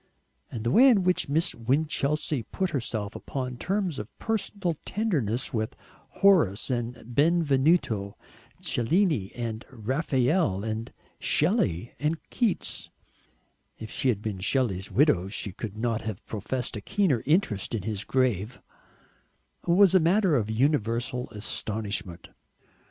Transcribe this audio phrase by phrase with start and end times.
[0.49, 5.75] And the way in which Miss Winchelsea put herself upon terms of personal tenderness with
[6.09, 8.17] Horace and Benvenuto
[8.59, 12.89] Cellini and Raphael and Shelley and Keats
[13.77, 17.83] if she had been Shelley's widow she could not have professed a keener interest in
[17.83, 18.59] his grave
[19.67, 22.29] was a matter of universal astonishment.